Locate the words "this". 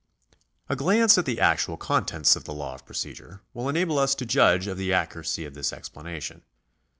5.53-5.71